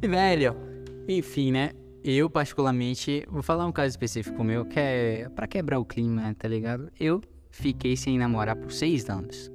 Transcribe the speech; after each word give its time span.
Velho, 0.00 0.56
enfim, 1.08 1.52
né? 1.52 1.70
Eu, 2.04 2.30
particularmente, 2.30 3.24
vou 3.28 3.42
falar 3.42 3.66
um 3.66 3.72
caso 3.72 3.88
específico 3.88 4.44
meu, 4.44 4.64
que 4.64 4.78
é 4.78 5.28
pra 5.34 5.46
quebrar 5.46 5.78
o 5.78 5.84
clima, 5.84 6.34
tá 6.38 6.46
ligado? 6.46 6.90
Eu 7.00 7.20
fiquei 7.50 7.96
sem 7.96 8.18
namorar 8.18 8.54
por 8.56 8.70
seis 8.70 9.08
anos. 9.10 9.50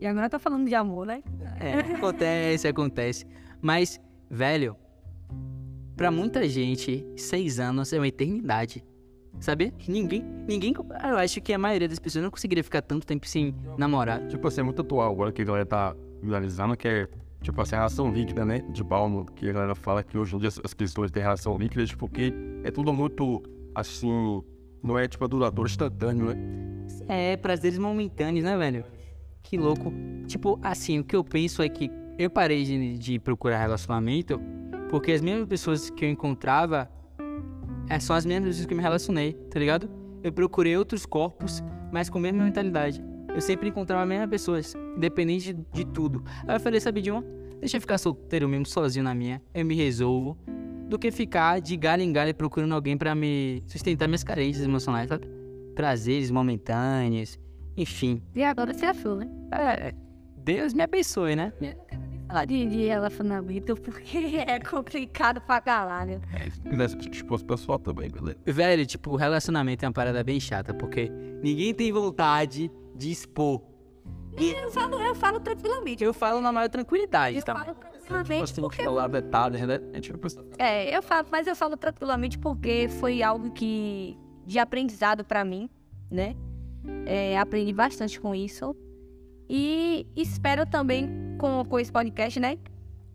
E 0.00 0.06
agora 0.06 0.28
tá 0.28 0.38
falando 0.38 0.68
de 0.68 0.74
amor, 0.74 1.06
né? 1.06 1.22
É, 1.58 1.94
acontece, 1.94 2.68
acontece. 2.68 3.26
Mas, 3.60 3.98
velho, 4.30 4.76
pra 5.96 6.10
muita 6.10 6.46
gente, 6.48 7.04
seis 7.16 7.58
anos 7.58 7.92
é 7.92 7.98
uma 7.98 8.06
eternidade. 8.06 8.84
Sabe? 9.40 9.72
Ninguém, 9.88 10.22
ninguém. 10.46 10.72
Eu 11.02 11.18
acho 11.18 11.40
que 11.40 11.52
a 11.52 11.58
maioria 11.58 11.88
das 11.88 11.98
pessoas 11.98 12.22
não 12.22 12.30
conseguiria 12.30 12.62
ficar 12.62 12.82
tanto 12.82 13.06
tempo 13.06 13.26
sem 13.26 13.54
namorar. 13.76 14.26
Tipo 14.28 14.48
assim, 14.48 14.60
é 14.60 14.64
muito 14.64 14.82
atual 14.82 15.10
agora 15.12 15.32
que 15.32 15.42
a 15.42 15.44
galera 15.44 15.66
tá 15.66 15.96
viralizando, 16.22 16.76
que 16.76 16.88
é, 16.88 17.08
tipo 17.46 17.60
assim, 17.60 17.74
a 17.74 17.78
relação 17.78 18.12
líquida, 18.12 18.44
né? 18.44 18.58
De 18.70 18.82
Balmo, 18.82 19.24
que 19.24 19.48
a 19.48 19.52
galera 19.52 19.74
fala 19.74 20.02
que 20.02 20.18
hoje 20.18 20.34
em 20.34 20.38
dia 20.38 20.48
as 20.48 20.74
pessoas 20.74 21.10
têm 21.10 21.22
relação 21.22 21.56
líquida, 21.56 21.84
tipo, 21.86 22.08
que 22.08 22.32
é 22.64 22.70
tudo 22.70 22.92
muito, 22.92 23.42
assim, 23.74 24.42
não 24.82 24.98
é, 24.98 25.06
tipo, 25.06 25.26
duradouro, 25.28 25.68
instantâneo, 25.68 26.26
né? 26.26 26.36
É, 27.08 27.36
prazeres 27.36 27.78
momentâneos, 27.78 28.44
né, 28.44 28.56
velho? 28.56 28.84
Que 29.42 29.56
louco. 29.56 29.92
Tipo, 30.26 30.58
assim, 30.62 30.98
o 30.98 31.04
que 31.04 31.14
eu 31.14 31.22
penso 31.22 31.62
é 31.62 31.68
que 31.68 31.90
eu 32.18 32.28
parei 32.28 32.64
de, 32.64 32.98
de 32.98 33.18
procurar 33.18 33.58
relacionamento 33.58 34.40
porque 34.88 35.12
as 35.12 35.20
mesmas 35.20 35.48
pessoas 35.48 35.90
que 35.90 36.04
eu 36.04 36.08
encontrava 36.08 36.88
é, 37.88 37.98
são 37.98 38.14
as 38.14 38.24
mesmas 38.24 38.48
pessoas 38.50 38.66
que 38.66 38.72
eu 38.72 38.76
me 38.76 38.82
relacionei, 38.82 39.32
tá 39.50 39.58
ligado? 39.58 39.88
Eu 40.22 40.32
procurei 40.32 40.76
outros 40.76 41.06
corpos, 41.06 41.62
mas 41.92 42.08
com 42.08 42.18
a 42.18 42.20
mesma 42.20 42.44
mentalidade. 42.44 43.02
Eu 43.36 43.42
sempre 43.42 43.68
encontrava 43.68 44.02
as 44.02 44.08
mesmas 44.08 44.30
pessoas, 44.30 44.74
independente 44.96 45.52
de, 45.52 45.84
tudo. 45.84 46.24
Aí 46.48 46.56
eu 46.56 46.60
falei, 46.60 46.80
sabe 46.80 47.02
de 47.02 47.10
uma? 47.10 47.22
Deixa 47.60 47.76
eu 47.76 47.80
ficar 47.82 47.98
solteiro 47.98 48.48
mesmo, 48.48 48.64
sozinho 48.64 49.04
na 49.04 49.14
minha. 49.14 49.42
Eu 49.52 49.62
me 49.62 49.74
resolvo. 49.74 50.38
Do 50.88 50.98
que 50.98 51.10
ficar 51.10 51.60
de 51.60 51.76
galho 51.76 52.00
em 52.00 52.10
galho 52.10 52.34
procurando 52.34 52.74
alguém 52.74 52.96
pra 52.96 53.14
me 53.14 53.62
sustentar 53.66 54.08
minhas 54.08 54.24
carências 54.24 54.64
emocionais, 54.64 55.08
sabe? 55.08 55.28
Prazeres 55.74 56.30
momentâneos, 56.30 57.38
enfim. 57.76 58.22
E 58.34 58.42
agora 58.42 58.72
você 58.72 58.86
achou, 58.86 59.16
né? 59.16 59.28
É, 59.52 59.94
Deus 60.38 60.72
me 60.72 60.82
abençoe, 60.82 61.36
né? 61.36 61.52
Falar 62.28 62.46
de, 62.46 62.64
de 62.64 62.86
relacionamento, 62.86 63.76
porque 63.76 64.38
é 64.48 64.58
complicado 64.60 65.42
pra 65.42 65.60
caralho. 65.60 66.22
É, 66.32 66.48
se 66.48 66.96
quisesse 66.96 67.22
o 67.28 67.44
pessoal 67.44 67.78
também, 67.78 68.08
beleza? 68.08 68.38
Velho, 68.46 68.86
tipo, 68.86 69.14
relacionamento 69.14 69.84
é 69.84 69.88
uma 69.88 69.92
parada 69.92 70.24
bem 70.24 70.40
chata, 70.40 70.72
porque 70.72 71.10
ninguém 71.42 71.74
tem 71.74 71.92
vontade 71.92 72.70
de 72.96 73.10
expor. 73.10 73.62
E 74.38 74.52
eu 74.52 74.70
falo, 74.70 75.00
eu 75.00 75.14
falo 75.14 75.40
tranquilamente. 75.40 76.04
Eu 76.04 76.12
falo 76.12 76.40
na 76.40 76.52
maior 76.52 76.68
tranquilidade, 76.68 77.38
Eu 77.38 77.42
tá? 77.42 77.54
falo 77.54 77.74
tranquilamente 77.74 78.54
porque... 78.60 78.82
falar 78.84 79.08
detalhes, 79.08 79.60
né? 79.66 79.80
É 79.94 80.00
tipo, 80.00 80.18
É, 80.58 80.94
eu 80.96 81.02
falo, 81.02 81.26
mas 81.30 81.46
eu 81.46 81.56
falo 81.56 81.76
tranquilamente 81.76 82.38
porque 82.38 82.88
foi 83.00 83.22
algo 83.22 83.50
que... 83.52 84.16
De 84.44 84.58
aprendizado 84.60 85.24
pra 85.24 85.44
mim, 85.44 85.68
né? 86.10 86.36
É, 87.04 87.36
aprendi 87.38 87.72
bastante 87.72 88.20
com 88.20 88.32
isso. 88.34 88.76
E 89.48 90.06
espero 90.14 90.64
também, 90.66 91.08
com, 91.38 91.64
com 91.64 91.80
esse 91.80 91.90
podcast, 91.90 92.38
né? 92.38 92.58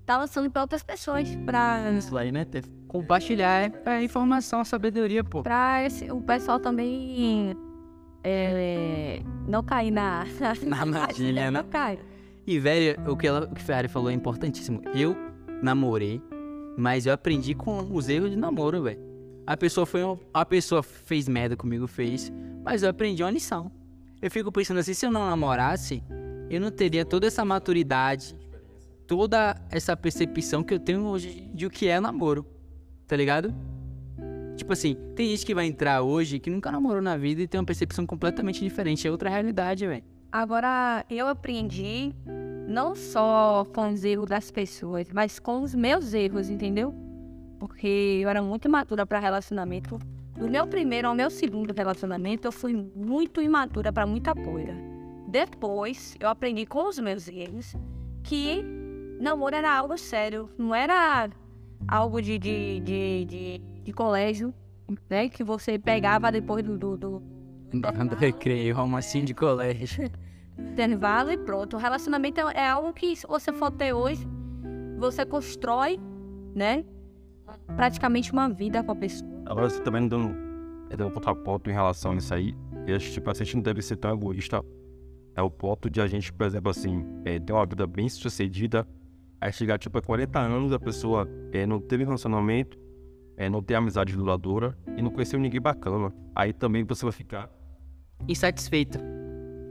Tá 0.05 0.17
lançando 0.17 0.49
pra 0.51 0.63
outras 0.63 0.83
pessoas. 0.83 1.33
Pra, 1.45 1.89
Isso 1.91 2.17
aí, 2.17 2.31
né? 2.33 2.43
Ter- 2.45 2.65
Compartilhar 2.87 3.63
é, 3.63 3.71
é 3.85 4.03
informação, 4.03 4.65
sabedoria, 4.65 5.23
pô. 5.23 5.41
pra 5.43 5.85
esse- 5.85 6.11
o 6.11 6.19
pessoal 6.21 6.59
também... 6.59 7.55
é, 8.23 9.21
não 9.47 9.63
cair 9.63 9.91
na... 9.91 10.25
Na 10.65 10.77
armadilha, 10.81 11.51
né? 11.51 11.51
Não 11.51 11.63
cair. 11.69 11.99
E, 12.45 12.59
velho, 12.59 12.99
o 13.09 13.15
que, 13.15 13.27
ela, 13.27 13.45
o 13.45 13.53
que 13.53 13.61
a 13.61 13.65
Ferrari 13.65 13.87
falou 13.87 14.09
é 14.09 14.13
importantíssimo. 14.13 14.81
Eu 14.93 15.15
namorei, 15.61 16.21
mas 16.77 17.05
eu 17.05 17.13
aprendi 17.13 17.53
com 17.53 17.93
os 17.93 18.09
erros 18.09 18.31
de 18.31 18.35
namoro, 18.35 18.83
velho. 18.83 18.99
A 19.45 19.57
pessoa 19.57 19.85
foi 19.85 20.01
a 20.33 20.45
pessoa 20.45 20.83
fez 20.83 21.27
merda 21.27 21.55
comigo, 21.55 21.87
fez, 21.87 22.31
mas 22.63 22.83
eu 22.83 22.89
aprendi 22.89 23.23
uma 23.23 23.31
lição. 23.31 23.71
Eu 24.21 24.29
fico 24.29 24.51
pensando 24.51 24.79
assim, 24.79 24.93
se 24.93 25.05
eu 25.05 25.11
não 25.11 25.27
namorasse, 25.27 26.03
eu 26.49 26.61
não 26.61 26.71
teria 26.71 27.03
toda 27.03 27.27
essa 27.27 27.43
maturidade, 27.43 28.35
toda 29.07 29.55
essa 29.69 29.97
percepção 29.97 30.63
que 30.63 30.73
eu 30.73 30.79
tenho 30.79 31.05
hoje 31.05 31.49
de 31.53 31.65
o 31.65 31.69
que 31.69 31.87
é 31.87 31.99
namoro. 31.99 32.45
Tá 33.07 33.15
ligado? 33.15 33.53
Tipo 34.61 34.73
assim, 34.73 34.95
tem 35.15 35.27
gente 35.29 35.43
que 35.43 35.55
vai 35.55 35.65
entrar 35.65 36.03
hoje 36.03 36.37
que 36.37 36.47
nunca 36.47 36.71
namorou 36.71 37.01
na 37.01 37.17
vida 37.17 37.41
e 37.41 37.47
tem 37.47 37.59
uma 37.59 37.65
percepção 37.65 38.05
completamente 38.05 38.59
diferente. 38.59 39.07
É 39.07 39.09
outra 39.09 39.27
realidade, 39.27 39.87
velho. 39.87 40.03
Agora, 40.31 41.03
eu 41.09 41.27
aprendi 41.27 42.13
não 42.67 42.93
só 42.93 43.65
com 43.73 43.91
os 43.91 44.03
erros 44.03 44.29
das 44.29 44.51
pessoas, 44.51 45.07
mas 45.11 45.39
com 45.39 45.63
os 45.63 45.73
meus 45.73 46.13
erros, 46.13 46.47
entendeu? 46.47 46.93
Porque 47.57 48.19
eu 48.21 48.29
era 48.29 48.39
muito 48.43 48.67
imatura 48.67 49.03
para 49.03 49.17
relacionamento. 49.17 49.97
Do 50.37 50.47
meu 50.47 50.67
primeiro 50.67 51.07
ao 51.07 51.15
meu 51.15 51.31
segundo 51.31 51.73
relacionamento, 51.75 52.47
eu 52.47 52.51
fui 52.51 52.75
muito 52.95 53.41
imatura 53.41 53.91
para 53.91 54.05
muita 54.05 54.35
coisa. 54.35 54.75
Depois, 55.27 56.15
eu 56.19 56.29
aprendi 56.29 56.67
com 56.67 56.87
os 56.87 56.99
meus 56.99 57.27
erros 57.27 57.75
que 58.21 58.63
namoro 59.19 59.55
era 59.55 59.75
algo 59.75 59.97
sério, 59.97 60.51
não 60.55 60.75
era 60.75 61.31
algo 61.87 62.21
de, 62.21 62.37
de, 62.37 62.79
de, 62.79 63.25
de, 63.25 63.61
de 63.83 63.91
colégio, 63.91 64.53
né? 65.09 65.29
Que 65.29 65.43
você 65.43 65.77
pegava 65.79 66.31
depois 66.31 66.63
do, 66.63 66.77
do, 66.77 66.97
do 66.97 67.23
Do 67.71 68.15
recreio, 68.15 68.75
romancinho 68.75 69.25
de 69.25 69.33
colégio. 69.33 70.09
intervalo 70.57 71.31
e 71.31 71.37
pronto. 71.37 71.75
O 71.75 71.79
relacionamento 71.79 72.39
é 72.41 72.53
é 72.61 72.67
algo 72.67 72.93
que, 72.93 73.15
se 73.15 73.27
você 73.27 73.51
for 73.51 73.71
ter 73.71 73.93
hoje, 73.93 74.27
você 74.97 75.25
constrói, 75.25 75.99
né? 76.55 76.85
Praticamente 77.75 78.31
uma 78.31 78.49
vida 78.49 78.83
com 78.83 78.91
a 78.91 78.95
pessoa. 78.95 79.29
Agora 79.45 79.69
você 79.69 79.81
também 79.81 80.07
dando, 80.07 80.35
é, 80.89 80.95
dando 80.95 81.13
outro 81.13 81.35
ponto 81.37 81.69
em 81.69 81.73
relação 81.73 82.11
a 82.11 82.15
isso 82.15 82.33
aí. 82.33 82.55
Eu 82.87 82.95
acho 82.95 83.07
que 83.07 83.13
tipo, 83.13 83.29
a 83.29 83.33
gente 83.33 83.55
não 83.55 83.63
deve 83.63 83.81
ser 83.81 83.97
tão 83.97 84.13
egoísta. 84.13 84.63
É 85.35 85.41
o 85.41 85.49
ponto 85.49 85.89
de 85.89 86.01
a 86.01 86.07
gente, 86.07 86.31
por 86.31 86.45
exemplo, 86.45 86.69
assim, 86.69 87.05
é, 87.25 87.39
ter 87.39 87.53
uma 87.53 87.65
vida 87.65 87.87
bem 87.87 88.07
sucedida. 88.09 88.87
Aí 89.39 89.51
chegar 89.51 89.79
tipo 89.79 89.97
a 89.97 90.01
40 90.01 90.39
anos, 90.39 90.71
a 90.71 90.79
pessoa 90.79 91.27
é, 91.51 91.65
não 91.65 91.79
teve 91.79 92.03
relacionamento, 92.03 92.77
é, 93.37 93.49
não 93.49 93.61
tem 93.61 93.75
amizade 93.75 94.15
duradoura 94.15 94.77
e 94.97 95.01
não 95.01 95.09
conheceu 95.09 95.39
ninguém 95.39 95.61
bacana. 95.61 96.13
Aí 96.35 96.53
também 96.53 96.83
você 96.83 97.03
vai 97.03 97.11
ficar. 97.11 97.49
Insatisfeito. 98.27 98.99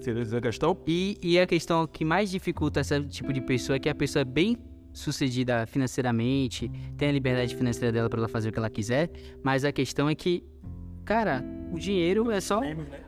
Seria 0.00 0.22
essa 0.22 0.38
a 0.38 0.40
questão? 0.40 0.76
E, 0.86 1.18
e 1.22 1.38
a 1.38 1.46
questão 1.46 1.86
que 1.86 2.04
mais 2.04 2.30
dificulta 2.30 2.80
esse 2.80 3.00
tipo 3.04 3.32
de 3.32 3.40
pessoa 3.40 3.76
é 3.76 3.78
que 3.78 3.88
a 3.88 3.94
pessoa 3.94 4.22
é 4.22 4.24
bem 4.24 4.56
sucedida 4.92 5.66
financeiramente, 5.66 6.70
tem 6.96 7.10
a 7.10 7.12
liberdade 7.12 7.54
financeira 7.54 7.92
dela 7.92 8.08
para 8.08 8.20
ela 8.20 8.28
fazer 8.28 8.48
o 8.48 8.52
que 8.52 8.58
ela 8.58 8.70
quiser, 8.70 9.10
mas 9.42 9.64
a 9.64 9.70
questão 9.70 10.08
é 10.08 10.14
que, 10.14 10.42
cara, 11.04 11.44
o 11.72 11.78
dinheiro 11.78 12.30
é 12.30 12.40
só 12.40 12.60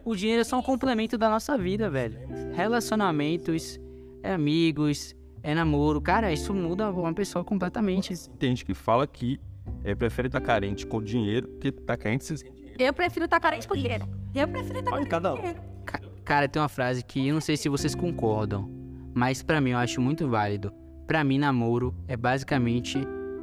o 0.04 0.14
dinheiro 0.14 0.42
é 0.42 0.44
só 0.44 0.58
um 0.58 0.62
complemento 0.62 1.18
da 1.18 1.28
nossa 1.28 1.58
vida, 1.58 1.90
velho. 1.90 2.18
Relacionamentos, 2.54 3.80
é 4.22 4.32
amigos, 4.32 5.16
é 5.42 5.54
namoro, 5.54 6.00
cara, 6.00 6.32
isso 6.32 6.54
muda 6.54 6.90
uma 6.90 7.12
pessoa 7.12 7.44
completamente. 7.44 8.14
Tem 8.38 8.50
gente 8.50 8.64
que 8.64 8.74
fala 8.74 9.06
que 9.06 9.40
é, 9.84 9.94
prefere 9.94 10.28
estar 10.28 10.40
carente 10.40 10.86
com 10.86 11.02
dinheiro 11.02 11.48
que 11.60 11.68
estar 11.68 11.96
carente 11.96 12.24
sem 12.24 12.36
dinheiro. 12.36 12.76
Eu 12.78 12.92
prefiro 12.92 13.24
estar 13.26 13.40
carente 13.40 13.66
com 13.68 13.74
dinheiro. 13.74 14.06
Eu 14.34 14.48
prefiro 14.48 14.78
estar 14.78 14.92
Olha, 14.92 15.06
carente 15.06 15.10
cada 15.10 15.30
com 15.30 15.36
um. 15.36 15.40
dinheiro. 15.40 15.60
Ca- 15.84 16.00
Cara, 16.24 16.48
tem 16.48 16.62
uma 16.62 16.68
frase 16.68 17.04
que 17.04 17.26
eu 17.28 17.34
não 17.34 17.40
sei 17.40 17.56
se 17.56 17.68
vocês 17.68 17.94
concordam, 17.94 18.70
mas 19.14 19.42
pra 19.42 19.60
mim 19.60 19.70
eu 19.70 19.78
acho 19.78 20.00
muito 20.00 20.28
válido. 20.28 20.72
Pra 21.06 21.22
mim, 21.24 21.36
namoro 21.38 21.94
é 22.06 22.16
basicamente 22.16 22.96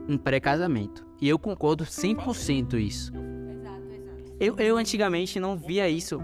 um 0.07 0.18
pré-casamento. 0.18 1.06
E 1.22 1.28
eu 1.28 1.38
concordo 1.38 1.84
100% 1.84 2.75
isso. 2.80 3.12
Exato, 3.13 3.94
exato. 3.94 4.34
Eu, 4.40 4.56
eu 4.57 4.78
antigamente 4.78 5.40
não 5.40 5.57
via 5.57 5.90
isso. 5.90 6.19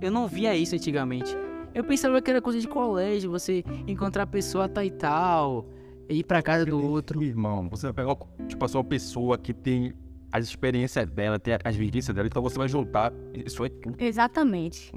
Eu 0.00 0.10
não 0.10 0.26
via 0.26 0.56
isso 0.56 0.74
antigamente. 0.74 1.36
Eu 1.74 1.84
pensava 1.84 2.20
que 2.20 2.30
era 2.30 2.40
coisa 2.42 2.58
de 2.58 2.66
colégio, 2.66 3.30
você 3.30 3.62
encontrar 3.86 4.24
a 4.24 4.26
pessoa 4.26 4.68
tal 4.68 4.82
e 4.84 4.90
tal, 4.90 5.68
ir 6.08 6.24
pra 6.24 6.42
casa 6.42 6.64
do 6.66 6.82
outro. 6.82 7.22
Irmão, 7.22 7.68
você 7.68 7.90
vai 7.90 8.04
pegar 8.04 8.16
tipo, 8.46 8.64
a 8.64 8.68
sua 8.68 8.84
pessoa 8.84 9.38
que 9.38 9.52
tem 9.52 9.94
as 10.32 10.44
experiências 10.44 11.08
dela, 11.10 11.38
tem 11.38 11.58
as 11.62 11.76
vivências 11.76 12.14
dela, 12.14 12.26
então 12.26 12.42
você 12.42 12.56
vai 12.56 12.66
juntar. 12.66 13.12
Isso 13.34 13.64
é 13.64 13.68
tudo. 13.68 14.00
Exatamente. 14.00 14.90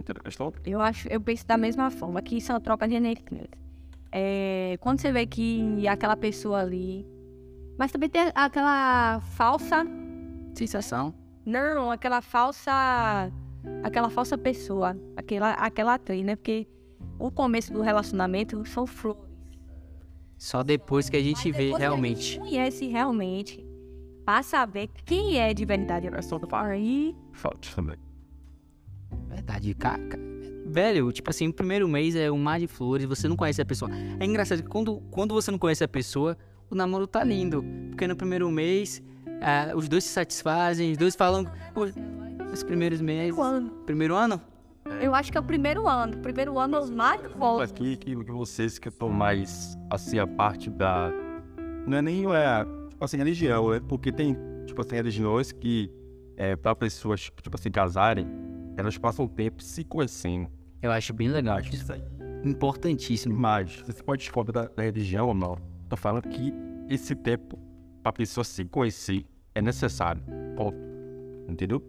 Eu 0.65 0.79
acho, 0.79 1.09
eu 1.09 1.19
penso 1.19 1.45
da 1.45 1.57
mesma 1.57 1.91
forma, 1.91 2.21
que 2.21 2.37
isso 2.37 2.51
é 2.51 2.55
uma 2.55 2.61
troca 2.61 2.87
de 2.87 2.95
energia. 2.95 3.49
É, 4.11 4.77
quando 4.79 5.01
você 5.01 5.11
vê 5.11 5.25
que 5.25 5.85
aquela 5.87 6.15
pessoa 6.15 6.61
ali. 6.61 7.05
Mas 7.77 7.91
também 7.91 8.07
tem 8.07 8.31
aquela 8.33 9.19
falsa. 9.19 9.85
Sensação. 10.53 11.13
Não, 11.45 11.91
aquela 11.91 12.21
falsa. 12.21 12.71
Aquela 13.83 14.09
falsa 14.09 14.37
pessoa. 14.37 14.97
Aquela, 15.17 15.51
aquela 15.51 15.95
atriz, 15.95 16.23
né? 16.23 16.37
Porque 16.37 16.65
o 17.19 17.29
começo 17.29 17.73
do 17.73 17.81
relacionamento 17.81 18.65
são 18.65 18.87
flores. 18.87 19.24
Só 20.37 20.63
depois 20.63 21.09
que 21.09 21.17
a 21.17 21.21
gente 21.23 21.47
Mas 21.49 21.57
vê 21.57 21.69
que 21.69 21.75
a 21.75 21.77
realmente. 21.77 22.21
gente 22.33 22.39
conhece 22.39 22.87
realmente. 22.87 23.65
Pra 24.25 24.41
saber 24.41 24.89
quem 25.05 25.37
é 25.39 25.53
de 25.53 25.65
verdade 25.65 26.07
a 26.07 26.11
pessoa. 26.11 26.41
Aí. 26.69 27.15
Falta 27.31 27.67
também. 27.75 27.95
Verdade, 29.29 29.73
caca. 29.75 30.19
Velho, 30.67 31.11
tipo 31.11 31.29
assim, 31.29 31.47
o 31.47 31.53
primeiro 31.53 31.87
mês 31.87 32.15
é 32.15 32.31
um 32.31 32.37
mar 32.39 32.59
de 32.59 32.67
flores, 32.67 33.05
você 33.05 33.27
não 33.27 33.35
conhece 33.35 33.61
a 33.61 33.65
pessoa. 33.65 33.91
É 34.19 34.25
engraçado 34.25 34.63
que 34.63 34.67
quando, 34.69 34.99
quando 35.11 35.33
você 35.33 35.51
não 35.51 35.59
conhece 35.59 35.83
a 35.83 35.87
pessoa, 35.87 36.35
o 36.69 36.75
namoro 36.75 37.05
tá 37.05 37.23
lindo. 37.23 37.63
porque 37.89 38.07
no 38.07 38.15
primeiro 38.15 38.49
mês 38.49 39.01
ah, 39.41 39.73
os 39.75 39.87
dois 39.87 40.03
se 40.03 40.09
satisfazem, 40.09 40.91
os 40.91 40.97
dois 40.97 41.15
falam 41.15 41.45
os, 41.75 41.93
os 42.51 42.63
primeiros 42.63 42.99
meses. 42.99 43.37
ano. 43.37 43.69
Primeiro 43.85 44.15
ano? 44.15 44.41
Eu 45.01 45.15
acho 45.15 45.31
que 45.31 45.37
é 45.37 45.41
o 45.41 45.43
primeiro 45.43 45.87
ano. 45.87 46.17
Primeiro 46.17 46.57
ano 46.59 46.79
os 46.79 46.89
mais 46.89 47.21
fortes. 47.33 47.71
Aqui 47.71 47.97
que, 47.97 48.15
que 48.15 48.31
vocês 48.31 48.77
que 48.77 48.89
estão 48.89 49.09
mais 49.09 49.77
assim 49.89 50.19
a 50.19 50.27
parte 50.27 50.69
da 50.69 51.11
não 51.87 51.97
é 51.97 52.01
nem 52.01 52.25
é 52.33 52.65
tipo 52.89 53.03
assim 53.03 53.17
religião, 53.17 53.71
né? 53.71 53.81
Porque 53.87 54.11
tem 54.11 54.37
tipo 54.65 54.81
assim 54.81 54.95
religiões 54.95 55.51
que 55.51 55.91
é 56.37 56.55
para 56.55 56.75
pessoas 56.75 57.21
tipo 57.21 57.55
assim 57.55 57.71
casarem, 57.71 58.27
elas 58.77 58.97
passam 58.97 59.27
tempo 59.27 59.61
se 59.61 59.83
conhecendo. 59.83 60.49
Eu 60.81 60.91
acho 60.91 61.13
bem 61.13 61.29
legal. 61.29 61.57
Acho 61.57 61.73
isso 61.73 61.91
aí 61.91 62.03
Importantíssimo. 62.43 63.35
Mas 63.35 63.81
você 63.85 64.03
pode 64.03 64.21
discordar 64.21 64.65
da, 64.67 64.73
da 64.75 64.83
religião 64.83 65.27
ou 65.27 65.33
não. 65.33 65.57
Tô 65.89 65.97
falando 65.97 66.27
que 66.29 66.53
esse 66.87 67.15
tempo 67.15 67.57
pra 68.03 68.13
pessoa 68.13 68.43
se 68.43 68.63
conhecer 68.65 69.25
é 69.55 69.61
necessário. 69.61 70.21
Ponto. 70.55 70.77
Entendeu? 71.49 71.81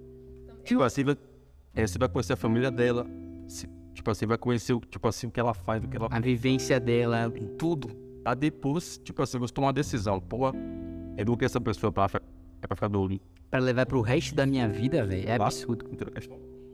Tipo 0.65 0.83
assim, 0.83 1.05
é, 1.77 1.87
você 1.87 1.99
vai 1.99 2.09
conhecer 2.09 2.33
a 2.33 2.37
família 2.37 2.71
dela. 2.71 3.07
se- 3.47 3.69
tipo 3.95 4.11
assim, 4.11 4.27
vai 4.27 4.37
conhecer 4.37 4.73
o- 4.73 4.81
tipo 4.81 5.07
assim, 5.07 5.29
o 5.29 5.31
que 5.31 5.39
ela 5.39 5.55
faz, 5.55 5.85
o 5.85 5.87
que 5.89 5.97
ela 5.97 6.09
A 6.11 6.19
vivência 6.19 6.81
dela, 6.81 7.33
tudo. 7.57 7.89
Aí 8.25 8.35
depois, 8.35 8.99
tipo 8.99 9.23
assim, 9.23 9.39
você 9.39 9.55
toma 9.55 9.69
uma 9.69 9.73
decisão. 9.73 10.19
Pô, 10.21 10.49
é 11.17 11.25
do 11.25 11.37
que 11.37 11.45
essa 11.45 11.61
pessoa 11.61 11.93
pra, 11.93 12.07
é 12.61 12.67
pra 12.67 12.75
ficar 12.75 12.89
do 12.89 13.09
Pra 13.49 13.61
levar 13.61 13.87
pro 13.87 14.01
resto 14.01 14.35
da 14.35 14.45
minha 14.45 14.69
vida, 14.69 15.07
velho. 15.07 15.29
É 15.29 15.37
absurdo. 15.37 15.87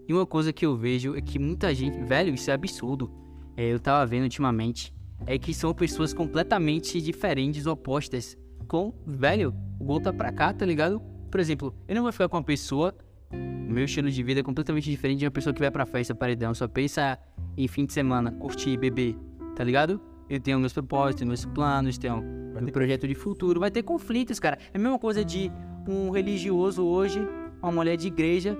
E 0.08 0.12
uma 0.14 0.24
coisa 0.26 0.50
que 0.52 0.64
eu 0.64 0.74
vejo 0.74 1.14
é 1.14 1.20
que 1.20 1.38
muita 1.38 1.74
gente, 1.74 2.02
velho, 2.02 2.32
isso 2.34 2.50
é 2.50 2.54
absurdo. 2.54 3.10
É, 3.54 3.70
eu 3.70 3.78
tava 3.78 4.04
vendo 4.06 4.22
ultimamente, 4.22 4.94
é 5.26 5.38
que 5.38 5.52
são 5.52 5.74
pessoas 5.74 6.14
completamente 6.14 7.00
diferentes, 7.02 7.66
opostas. 7.66 8.36
Com, 8.66 8.94
velho, 9.06 9.54
o 9.78 9.84
gol 9.84 10.00
tá 10.00 10.10
pra 10.12 10.32
cá, 10.32 10.52
tá 10.54 10.64
ligado? 10.64 11.00
Por 11.30 11.38
exemplo, 11.38 11.74
eu 11.86 11.94
não 11.94 12.02
vou 12.02 12.12
ficar 12.12 12.28
com 12.28 12.36
uma 12.38 12.42
pessoa, 12.42 12.94
meu 13.32 13.84
estilo 13.84 14.10
de 14.10 14.22
vida 14.22 14.40
é 14.40 14.42
completamente 14.42 14.90
diferente 14.90 15.20
de 15.20 15.24
uma 15.24 15.30
pessoa 15.30 15.52
que 15.54 15.60
vai 15.60 15.70
pra 15.70 15.86
festa, 15.86 16.14
paredão, 16.14 16.54
só 16.54 16.68
pensa 16.68 17.18
em 17.56 17.66
fim 17.68 17.86
de 17.86 17.92
semana, 17.92 18.30
curtir, 18.32 18.76
beber, 18.76 19.16
tá 19.56 19.64
ligado? 19.64 20.00
Eu 20.28 20.40
tenho 20.40 20.58
meus 20.58 20.72
propósitos, 20.72 21.26
meus 21.26 21.44
planos, 21.44 21.98
tenho 21.98 22.22
meu 22.22 22.72
projeto 22.72 23.06
de 23.08 23.14
futuro. 23.14 23.60
Vai 23.60 23.70
ter 23.70 23.82
conflitos, 23.82 24.38
cara. 24.38 24.58
É 24.72 24.78
a 24.78 24.80
mesma 24.80 24.98
coisa 24.98 25.24
de 25.24 25.50
um 25.86 26.10
religioso 26.10 26.84
hoje, 26.84 27.18
uma 27.62 27.72
mulher 27.72 27.96
de 27.96 28.06
igreja, 28.06 28.56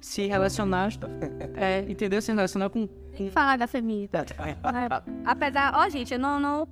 se 0.00 0.26
relacionar, 0.26 0.90
é, 1.56 1.84
entendeu? 1.90 2.20
Se 2.20 2.32
relacionar 2.32 2.68
com... 2.70 2.86
Tem 3.16 3.26
que 3.28 3.30
falar 3.30 3.56
da 3.56 3.66
família. 3.66 4.08
Apesar, 5.24 5.72
ó, 5.74 5.88
gente, 5.88 6.12
eu 6.12 6.18
não, 6.18 6.38
não 6.38 6.68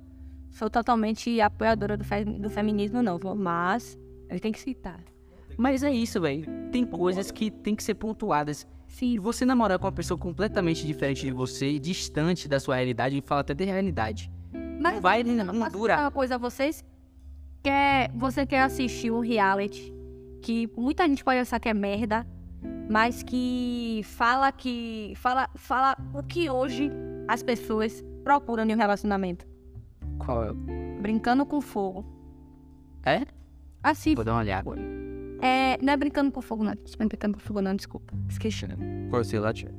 sou 0.51 0.69
totalmente 0.69 1.41
apoiadora 1.41 1.97
do, 1.97 2.03
fe- 2.03 2.25
do 2.25 2.49
feminismo, 2.49 3.01
não, 3.01 3.19
mas 3.35 3.97
a 4.29 4.33
gente 4.33 4.41
tem 4.43 4.51
que 4.51 4.59
citar. 4.59 4.99
Mas 5.57 5.83
é 5.83 5.91
isso, 5.91 6.19
velho. 6.19 6.45
Tem 6.71 6.85
coisas 6.85 7.31
que 7.31 7.49
tem 7.49 7.75
que 7.75 7.83
ser 7.83 7.95
pontuadas. 7.95 8.67
Se 8.87 9.17
você 9.17 9.45
namorar 9.45 9.79
com 9.79 9.85
uma 9.85 9.91
pessoa 9.91 10.17
completamente 10.17 10.85
diferente 10.85 11.21
de 11.25 11.31
você, 11.31 11.79
distante 11.79 12.47
da 12.47 12.59
sua 12.59 12.75
realidade, 12.75 13.17
e 13.17 13.21
fala 13.21 13.41
até 13.41 13.53
de 13.53 13.63
realidade. 13.63 14.31
Mas 14.79 15.01
Vai, 15.01 15.23
não 15.23 15.59
Posso 15.59 15.71
dura. 15.71 15.95
falar 15.95 16.05
uma 16.05 16.11
coisa 16.11 16.35
a 16.35 16.37
vocês? 16.37 16.83
Quer, 17.63 18.11
você 18.13 18.45
quer 18.45 18.61
assistir 18.61 19.11
um 19.11 19.19
reality 19.19 19.93
que 20.41 20.69
muita 20.77 21.07
gente 21.07 21.23
pode 21.23 21.39
achar 21.39 21.59
que 21.59 21.67
é 21.67 21.73
merda, 21.73 22.25
mas 22.89 23.23
que 23.23 24.01
fala 24.03 24.51
que. 24.51 25.13
Fala, 25.15 25.49
fala 25.55 25.97
o 26.13 26.21
que 26.21 26.49
hoje 26.49 26.91
as 27.27 27.41
pessoas 27.41 28.03
procuram 28.23 28.63
em 28.63 28.73
um 28.75 28.77
relacionamento. 28.77 29.45
Qual 30.19 30.43
é? 30.43 30.53
Brincando 31.01 31.45
com 31.45 31.59
fogo. 31.59 32.05
É? 33.03 33.25
Assim, 33.81 34.13
Vou 34.15 34.23
dar 34.23 34.33
uma 34.33 34.41
olhada. 34.41 34.69
É, 35.45 35.77
não 35.81 35.93
é 35.93 35.97
brincando 35.97 36.31
com 36.31 36.41
fogo, 36.41 36.63
não. 36.63 36.73
Não 36.73 37.05
é 37.05 37.05
brincando 37.05 37.37
com 37.37 37.39
fogo, 37.39 37.61
não, 37.61 37.75
desculpa. 37.75 38.13
Esqueci. 38.27 38.65
Qual 39.09 39.21
é 39.21 39.39
lá, 39.39 39.53
tia? 39.53 39.73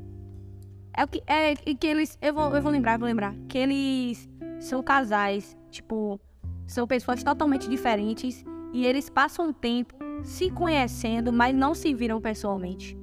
É 0.96 1.04
o 1.04 1.08
que. 1.08 1.22
É 1.26 1.54
que 1.54 1.86
eles. 1.86 2.16
Eu 2.22 2.32
vou, 2.34 2.54
eu 2.54 2.62
vou 2.62 2.70
lembrar, 2.70 2.98
vou 2.98 3.06
lembrar. 3.06 3.34
Que 3.48 3.58
eles 3.58 4.28
são 4.60 4.82
casais, 4.82 5.56
tipo, 5.70 6.20
são 6.66 6.86
pessoas 6.86 7.22
totalmente 7.22 7.68
diferentes 7.68 8.44
e 8.72 8.86
eles 8.86 9.10
passam 9.10 9.48
um 9.48 9.52
tempo 9.52 9.94
se 10.22 10.50
conhecendo, 10.50 11.32
mas 11.32 11.54
não 11.54 11.74
se 11.74 11.92
viram 11.92 12.20
pessoalmente. 12.20 12.96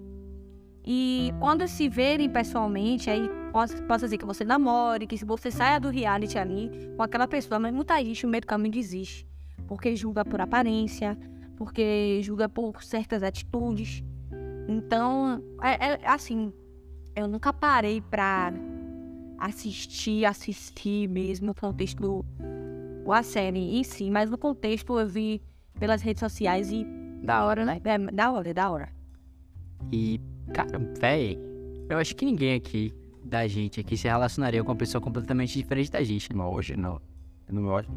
E 0.86 1.34
quando 1.40 1.68
se 1.68 1.88
verem 1.88 2.30
pessoalmente, 2.30 3.10
aí 3.10 3.30
posso, 3.52 3.82
posso 3.84 4.06
dizer 4.06 4.18
que 4.18 4.26
você 4.26 4.44
namore, 4.44 5.08
que 5.08 5.18
se 5.18 5.24
você 5.26 5.52
saia 5.52 5.80
do 5.80 5.90
reality 5.90 6.38
ali 6.38 6.70
com 6.98 7.04
aquela 7.04 7.28
pessoa, 7.28 7.60
mas 7.60 7.74
muita 7.74 7.98
gente 8.04 8.26
no 8.26 8.32
meio 8.32 8.42
do 8.42 8.48
caminho 8.48 8.74
desiste. 8.74 9.28
Porque 9.68 9.96
julga 9.96 10.26
por 10.26 10.42
aparência, 10.42 11.18
porque 11.58 12.20
julga 12.22 12.50
por 12.50 12.84
certas 12.84 13.24
atitudes. 13.24 14.04
Então, 14.68 15.44
é, 15.62 16.02
é 16.04 16.08
assim, 16.08 16.54
eu 17.16 17.28
nunca 17.28 17.52
parei 17.52 18.02
pra 18.02 18.54
assistir, 19.38 20.26
assistir 20.26 21.08
mesmo 21.10 21.48
no 21.48 21.56
contexto 21.56 22.00
do 22.02 22.26
a 23.12 23.22
série 23.22 23.78
em 23.78 23.84
si, 23.84 24.10
mas 24.10 24.30
no 24.30 24.38
contexto 24.38 24.98
eu 24.98 25.08
vi 25.08 25.42
pelas 25.78 26.02
redes 26.02 26.22
sociais 26.22 26.72
e 26.72 26.86
da 27.22 27.46
hora, 27.46 27.66
né? 27.66 27.82
É, 27.84 27.98
da 27.98 28.32
hora, 28.32 28.50
é 28.50 28.54
da 28.54 28.70
hora. 28.70 28.90
E, 29.92 30.20
cara, 30.54 30.80
véi, 31.00 31.38
eu 31.90 31.98
acho 31.98 32.16
que 32.16 32.26
ninguém 32.26 32.56
aqui, 32.56 32.94
da 33.24 33.46
gente 33.48 33.80
aqui, 33.80 33.98
se 33.98 34.08
relacionaria 34.08 34.64
com 34.64 34.72
uma 34.72 34.78
pessoa 34.78 35.02
completamente 35.02 35.58
diferente 35.58 35.92
da 35.92 36.02
gente. 36.04 36.34
Não, 36.34 36.52
hoje 36.52 36.76
não. 36.76 37.02
Eu 37.48 37.54
não 37.54 37.64
gosto. 37.64 37.92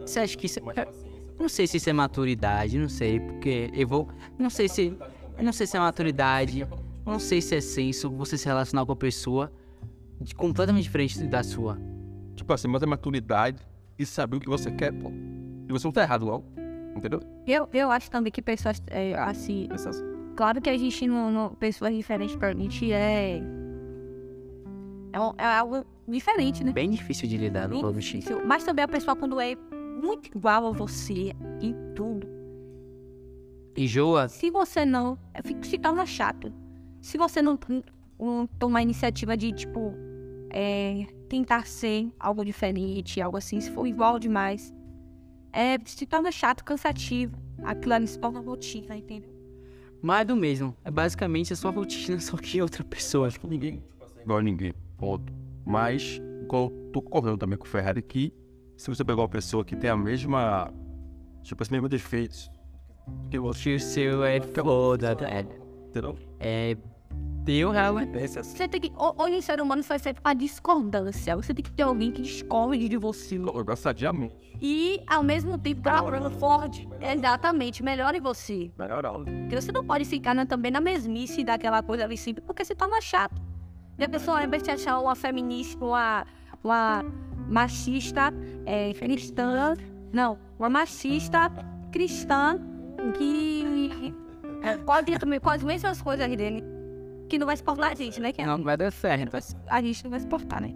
Você 0.00 0.20
acha 0.20 0.36
que 0.36 0.46
isso 0.46 0.60
é... 0.70 1.09
Não 1.40 1.48
sei 1.48 1.66
se 1.66 1.78
isso 1.78 1.88
é 1.88 1.92
maturidade, 1.92 2.78
não 2.78 2.88
sei, 2.88 3.18
porque 3.18 3.70
eu 3.72 3.88
vou... 3.88 4.08
Não 4.38 4.50
sei 4.50 4.68
se... 4.68 4.94
Não 5.40 5.52
sei 5.54 5.66
se 5.66 5.74
é 5.76 5.80
maturidade, 5.80 6.66
não 7.06 7.18
sei 7.18 7.40
se 7.40 7.56
é 7.56 7.60
senso 7.62 8.10
você 8.10 8.36
se 8.36 8.44
relacionar 8.46 8.84
com 8.84 8.92
uma 8.92 8.96
pessoa 8.96 9.50
de- 10.20 10.34
completamente 10.34 10.82
diferente 10.84 11.22
da 11.26 11.42
sua. 11.42 11.78
Tipo 12.36 12.52
assim, 12.52 12.68
mas 12.68 12.82
é 12.82 12.86
maturidade 12.86 13.58
e 13.98 14.04
saber 14.04 14.36
o 14.36 14.40
que 14.40 14.48
você 14.48 14.70
quer, 14.70 14.92
pô. 14.92 15.10
E 15.66 15.72
você 15.72 15.86
não 15.86 15.92
tá 15.92 16.02
errado, 16.02 16.26
não. 16.26 16.44
Entendeu? 16.94 17.20
Eu, 17.46 17.66
eu 17.72 17.90
acho 17.90 18.10
também 18.10 18.30
que 18.30 18.42
pessoas, 18.42 18.82
é, 18.88 19.14
assim, 19.14 19.66
claro 20.36 20.60
que 20.60 20.68
a 20.68 20.76
gente 20.76 21.06
não, 21.06 21.30
não- 21.32 21.54
pessoas 21.54 21.94
diferentes 21.96 22.36
pra 22.36 22.52
gente 22.52 22.92
é. 22.92 23.40
É, 25.12 25.18
um- 25.20 25.32
é 25.38 25.44
algo 25.58 25.86
diferente, 26.06 26.62
né? 26.62 26.72
Bem 26.72 26.90
difícil 26.90 27.26
de 27.26 27.36
lidar 27.38 27.66
no 27.66 27.80
Bem 27.82 27.92
difícil. 28.00 28.44
Mas 28.44 28.62
também 28.62 28.84
a 28.84 28.88
pessoa 28.88 29.16
quando 29.16 29.40
é 29.40 29.56
muito 30.00 30.26
igual 30.36 30.66
a 30.66 30.70
você 30.72 31.32
em 31.60 31.74
tudo. 31.94 32.26
Enjoa, 33.76 34.28
Se 34.28 34.50
você 34.50 34.84
não. 34.84 35.16
fica- 35.44 35.62
Se 35.64 35.78
torna 35.78 36.04
chato. 36.04 36.52
Se 37.00 37.16
você 37.16 37.40
não, 37.40 37.58
não 38.18 38.46
tomar 38.58 38.80
a 38.80 38.82
iniciativa 38.82 39.36
de, 39.36 39.52
tipo, 39.52 39.94
é, 40.50 41.06
tentar 41.28 41.66
ser 41.66 42.12
algo 42.18 42.44
diferente, 42.44 43.20
algo 43.20 43.36
assim, 43.38 43.60
se 43.60 43.70
for 43.70 43.86
igual 43.86 44.18
demais, 44.18 44.74
é, 45.52 45.78
se 45.84 46.04
torna 46.04 46.30
chato, 46.30 46.64
cansativo. 46.64 47.36
Aquilo 47.62 47.94
ali 47.94 48.06
se 48.06 48.18
torna 48.18 48.40
rotina, 48.40 48.96
entendeu? 48.96 49.30
mais 50.02 50.26
do 50.26 50.34
mesmo. 50.34 50.74
É 50.82 50.90
basicamente 50.90 51.52
a 51.52 51.56
sua 51.56 51.70
rotina, 51.70 52.18
só 52.20 52.36
que 52.36 52.60
outra 52.60 52.82
pessoa. 52.82 53.26
Acho 53.28 53.38
que 53.40 53.46
ninguém 53.46 53.82
igual 54.22 54.38
a 54.38 54.42
ninguém, 54.42 54.72
ponto. 54.98 55.32
Mas, 55.64 56.20
igual, 56.42 56.70
tô 56.92 57.00
concordando 57.02 57.38
também 57.38 57.56
com 57.58 57.64
o 57.64 57.68
Ferrari 57.68 58.02
que 58.02 58.32
se 58.80 58.88
você 58.88 59.04
pegar 59.04 59.20
uma 59.22 59.28
pessoa 59.28 59.64
que 59.64 59.76
tem 59.76 59.90
a 59.90 59.96
mesma. 59.96 60.72
Tipo, 61.42 61.62
os 61.62 61.68
mesmos 61.68 61.90
defeitos 61.90 62.50
que 63.30 63.38
você. 63.38 63.74
O 63.74 63.80
seu 63.80 64.24
é 64.24 64.40
foda, 64.40 65.16
é, 65.22 65.40
Entendeu? 65.88 66.16
é 66.38 66.76
teu 67.44 67.70
realmente. 67.70 68.28
Você 68.28 68.68
tem 68.68 68.80
que. 68.80 68.92
ho- 68.96 69.14
Hoje 69.22 69.36
o 69.36 69.42
ser 69.42 69.60
humano 69.60 69.82
vai 69.82 69.98
ser 69.98 70.14
a 70.22 70.32
discordância. 70.34 71.34
Você 71.36 71.52
tem 71.54 71.62
que 71.64 71.72
ter 71.72 71.82
alguém 71.82 72.10
que 72.12 72.22
discorde 72.22 72.88
de 72.88 72.96
você. 72.96 73.36
Eu 73.36 73.64
gosto 73.64 73.82
sadiamente. 73.82 74.34
E, 74.60 75.02
ao 75.06 75.22
mesmo 75.22 75.56
tempo, 75.58 75.82
trabalhando 75.82 76.30
forte. 76.30 76.86
Exatamente, 77.00 77.82
melhore 77.82 78.20
você. 78.20 78.70
Melhor 78.78 79.04
aula. 79.06 79.24
Porque 79.24 79.60
você 79.60 79.72
não 79.72 79.84
pode 79.84 80.04
ficar 80.04 80.34
na- 80.34 80.46
também 80.46 80.70
na 80.70 80.80
mesmice 80.80 81.42
daquela 81.44 81.82
coisa 81.82 82.04
ali 82.04 82.16
sempre, 82.16 82.42
porque 82.42 82.64
se 82.64 82.74
torna 82.74 83.00
chato. 83.00 83.40
E 83.98 84.04
a 84.04 84.08
pessoa, 84.08 84.38
ao 84.40 84.44
invés 84.46 84.62
de 84.62 84.70
achar 84.70 84.98
uma 85.00 85.14
feminista, 85.14 85.82
uma, 85.84 86.26
uma 86.62 87.04
machista 87.50 88.32
é, 88.64 88.94
cristã, 88.94 89.74
não, 90.12 90.38
uma 90.58 90.70
machista 90.70 91.50
cristã 91.92 92.58
que 93.18 94.14
é, 94.62 94.76
pode 94.76 95.18
também 95.18 95.40
com 95.40 95.50
as 95.50 95.62
mesmas 95.62 96.00
coisas 96.00 96.28
dele, 96.28 96.62
que 97.28 97.38
não 97.38 97.46
vai 97.46 97.54
exportar 97.54 97.92
a 97.92 97.94
gente, 97.94 98.20
né? 98.20 98.32
Que 98.32 98.44
Não 98.44 98.62
vai 98.62 98.76
dar 98.76 98.90
certo. 98.90 99.36
a 99.66 99.82
gente 99.82 100.04
não 100.04 100.10
vai 100.10 100.20
exportar, 100.20 100.62
né? 100.62 100.74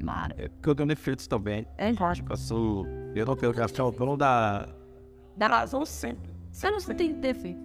Claro. 0.00 0.34
É 0.38 0.48
porque 0.48 0.70
eu 0.70 0.74
tenho 0.74 0.88
defeitos 0.88 1.26
também. 1.26 1.66
É 1.76 1.92
lógico. 1.92 2.14
Tipo, 2.14 2.32
eu 2.32 2.36
sou. 2.36 2.86
Eu 3.14 3.26
não 3.26 3.36
tenho 3.36 3.52
que 3.52 3.60
achar 3.60 3.84
o 3.84 3.90
dono 3.90 4.16
da. 4.16 4.66
Dá 5.36 5.46
razão 5.46 5.84
sempre. 5.84 6.30
Você 6.50 6.70
não 6.70 6.78
tem 6.80 7.12
defeito. 7.12 7.60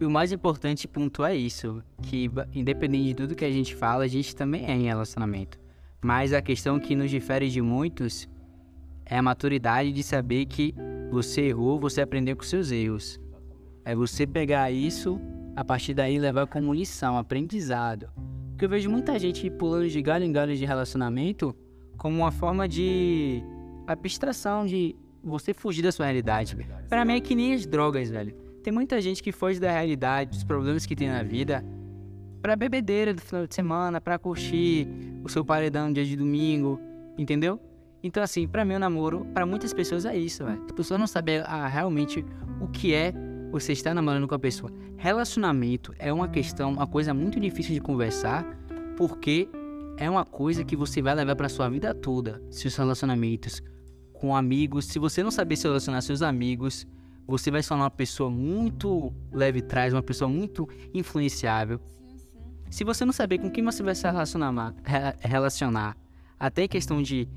E 0.00 0.04
o 0.04 0.10
mais 0.10 0.32
importante 0.32 0.86
ponto 0.86 1.24
é 1.24 1.34
isso, 1.34 1.82
que 2.02 2.30
independente 2.54 3.04
de 3.08 3.14
tudo 3.14 3.34
que 3.34 3.44
a 3.44 3.50
gente 3.50 3.74
fala, 3.74 4.04
a 4.04 4.08
gente 4.08 4.34
também 4.34 4.64
é 4.64 4.72
em 4.72 4.84
relacionamento. 4.84 5.58
Mas 6.02 6.32
a 6.32 6.40
questão 6.40 6.78
que 6.78 6.94
nos 6.94 7.10
difere 7.10 7.48
de 7.48 7.60
muitos 7.60 8.28
é 9.04 9.18
a 9.18 9.22
maturidade 9.22 9.92
de 9.92 10.02
saber 10.02 10.46
que 10.46 10.74
Você 11.10 11.42
errou, 11.42 11.80
você 11.80 12.02
aprendeu 12.02 12.36
com 12.36 12.42
seus 12.42 12.70
erros. 12.70 13.18
É 13.84 13.94
você 13.94 14.26
pegar 14.26 14.70
isso, 14.70 15.18
a 15.56 15.64
partir 15.64 15.94
daí 15.94 16.18
levar 16.18 16.46
como 16.46 16.74
lição, 16.74 17.16
aprendizado. 17.16 18.10
Porque 18.50 18.66
eu 18.66 18.68
vejo 18.68 18.90
muita 18.90 19.18
gente 19.18 19.48
pulando 19.50 19.88
de 19.88 20.02
galho 20.02 20.24
em 20.24 20.32
galho 20.32 20.54
de 20.54 20.64
relacionamento 20.66 21.56
como 21.96 22.18
uma 22.18 22.30
forma 22.30 22.68
de 22.68 23.42
abstração, 23.86 24.66
de 24.66 24.94
você 25.24 25.54
fugir 25.54 25.82
da 25.82 25.90
sua 25.90 26.04
realidade. 26.04 26.56
Para 26.88 27.04
mim 27.04 27.14
é 27.14 27.20
que 27.20 27.34
nem 27.34 27.54
as 27.54 27.66
drogas, 27.66 28.10
velho. 28.10 28.34
Tem 28.62 28.72
muita 28.72 29.00
gente 29.00 29.22
que 29.22 29.32
foge 29.32 29.58
da 29.58 29.70
realidade, 29.72 30.30
dos 30.30 30.44
problemas 30.44 30.84
que 30.84 30.94
tem 30.94 31.08
na 31.08 31.22
vida, 31.22 31.64
pra 32.40 32.56
bebedeira 32.56 33.12
do 33.12 33.20
final 33.20 33.46
de 33.46 33.54
semana, 33.54 34.00
pra 34.00 34.18
curtir 34.18 34.88
o 35.24 35.28
seu 35.28 35.44
paredão 35.44 35.88
no 35.88 35.94
dia 35.94 36.04
de 36.04 36.16
domingo, 36.16 36.80
entendeu? 37.16 37.60
Então, 38.02 38.22
assim, 38.22 38.46
pra 38.46 38.64
mim 38.64 38.74
o 38.74 38.78
namoro, 38.78 39.26
pra 39.34 39.44
muitas 39.44 39.72
pessoas 39.72 40.04
é 40.04 40.16
isso, 40.16 40.44
velho. 40.44 40.62
As 40.64 40.72
pessoas 40.72 41.00
não 41.00 41.06
sabem 41.06 41.38
ah, 41.38 41.66
realmente 41.66 42.24
o 42.60 42.68
que 42.68 42.94
é 42.94 43.12
você 43.50 43.72
estar 43.72 43.94
namorando 43.94 44.28
com 44.28 44.34
a 44.34 44.38
pessoa. 44.38 44.70
Relacionamento 44.96 45.92
é 45.98 46.12
uma 46.12 46.28
questão, 46.28 46.72
uma 46.72 46.86
coisa 46.86 47.12
muito 47.12 47.40
difícil 47.40 47.74
de 47.74 47.80
conversar, 47.80 48.44
porque 48.96 49.48
é 49.96 50.08
uma 50.08 50.24
coisa 50.24 50.64
que 50.64 50.76
você 50.76 51.02
vai 51.02 51.14
levar 51.14 51.34
pra 51.34 51.48
sua 51.48 51.68
vida 51.68 51.92
toda. 51.92 52.40
Seus 52.50 52.76
relacionamentos 52.76 53.60
com 54.12 54.34
amigos, 54.34 54.86
se 54.86 54.98
você 54.98 55.22
não 55.22 55.30
saber 55.30 55.56
se 55.56 55.64
relacionar 55.64 55.98
com 55.98 56.02
seus 56.02 56.22
amigos, 56.22 56.86
você 57.26 57.50
vai 57.50 57.62
ser 57.62 57.74
uma 57.74 57.90
pessoa 57.90 58.30
muito 58.30 59.12
leve 59.32 59.60
trás, 59.60 59.92
uma 59.92 60.02
pessoa 60.02 60.28
muito 60.28 60.68
influenciável. 60.94 61.80
Se 62.70 62.84
você 62.84 63.04
não 63.04 63.12
saber 63.12 63.38
com 63.38 63.50
quem 63.50 63.64
você 63.64 63.82
vai 63.82 63.94
se 63.94 64.06
relacionar, 64.06 64.74
relacionar 65.20 65.96
até 66.38 66.68
questão 66.68 67.02
de 67.02 67.28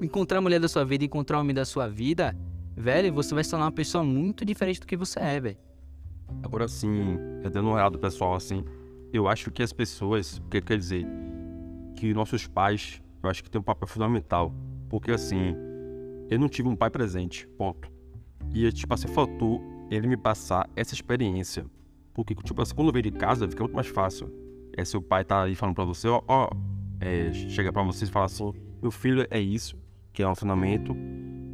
encontrar 0.00 0.38
a 0.38 0.40
mulher 0.40 0.58
da 0.58 0.68
sua 0.68 0.84
vida, 0.84 1.04
encontrar 1.04 1.36
o 1.36 1.40
homem 1.40 1.54
da 1.54 1.64
sua 1.64 1.86
vida, 1.86 2.36
velho, 2.74 3.12
você 3.12 3.34
vai 3.34 3.44
se 3.44 3.50
tornar 3.50 3.66
uma 3.66 3.72
pessoa 3.72 4.02
muito 4.02 4.44
diferente 4.44 4.80
do 4.80 4.86
que 4.86 4.96
você 4.96 5.20
é, 5.20 5.40
velho. 5.40 5.58
Agora 6.42 6.66
sim, 6.66 7.18
dando 7.52 7.68
um 7.68 7.72
olhada 7.72 7.98
pessoal, 7.98 8.34
assim, 8.34 8.64
eu 9.12 9.28
acho 9.28 9.50
que 9.50 9.62
as 9.62 9.72
pessoas, 9.72 10.38
o 10.38 10.42
que 10.48 10.60
quer 10.60 10.78
dizer, 10.78 11.06
que 11.94 12.12
nossos 12.12 12.46
pais, 12.46 13.02
eu 13.22 13.30
acho 13.30 13.44
que 13.44 13.50
tem 13.50 13.60
um 13.60 13.64
papel 13.64 13.86
fundamental, 13.86 14.52
porque 14.88 15.10
assim, 15.10 15.54
eu 16.30 16.38
não 16.38 16.48
tive 16.48 16.68
um 16.68 16.74
pai 16.74 16.90
presente, 16.90 17.46
ponto. 17.56 17.90
E 18.52 18.70
tipo 18.72 18.92
assim, 18.92 19.08
faltou 19.08 19.62
ele 19.90 20.08
me 20.08 20.16
passar 20.16 20.68
essa 20.74 20.94
experiência, 20.94 21.66
porque 22.16 22.34
tipo 22.34 22.62
assim, 22.62 22.74
quando 22.74 22.90
veio 22.90 23.02
de 23.02 23.10
casa, 23.10 23.46
fica 23.46 23.62
muito 23.62 23.74
mais 23.74 23.88
fácil. 23.88 24.32
É 24.74 24.82
seu 24.86 25.02
pai 25.02 25.22
tá 25.22 25.42
aí 25.42 25.54
falando 25.54 25.74
pra 25.74 25.84
você, 25.84 26.08
ó, 26.08 26.22
ó 26.26 26.48
é, 26.98 27.30
chega 27.30 27.70
pra 27.70 27.82
vocês 27.82 28.08
e 28.08 28.12
fala 28.12 28.24
assim, 28.24 28.54
meu 28.80 28.90
filho, 28.90 29.26
é 29.30 29.38
isso, 29.38 29.78
que 30.14 30.22
é 30.22 30.24
um 30.24 30.28
relacionamento, 30.28 30.96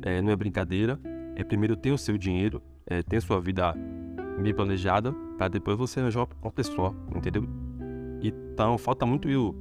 é, 0.03 0.23
não 0.23 0.31
é 0.31 0.37
brincadeira. 0.37 1.01
É 1.35 1.43
primeiro 1.43 1.75
ter 1.75 1.91
o 1.91 1.99
seu 1.99 2.17
dinheiro, 2.17 2.63
é, 2.87 3.03
ter 3.03 3.21
sua 3.21 3.41
vida 3.41 3.75
bem 4.41 4.55
planejada, 4.55 5.13
para 5.37 5.49
depois 5.49 5.77
você 5.77 5.99
arranjar 5.99 6.29
uma 6.41 6.53
pessoa, 6.53 6.95
entendeu? 7.13 7.45
Então 8.23 8.79
falta 8.79 9.05
muito 9.05 9.29
eu. 9.29 9.57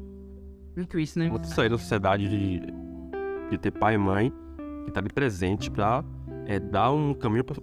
Muito 0.76 1.00
isso, 1.00 1.18
né? 1.18 1.30
Muito 1.30 1.48
sair 1.48 1.70
da 1.70 1.80
sociedade 1.80 2.30
de, 2.30 2.60
de 3.50 3.58
ter 3.58 3.72
pai 3.72 3.96
e 3.96 3.98
mãe 3.98 4.32
que 4.86 4.92
tá 4.92 5.02
bem 5.02 5.12
presente 5.12 5.72
pra 5.72 6.04
é, 6.46 6.60
dar 6.60 6.92
um 6.92 7.12
caminho 7.16 7.44
para 7.44 7.60